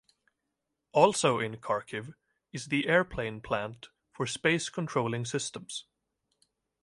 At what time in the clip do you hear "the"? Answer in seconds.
2.69-2.87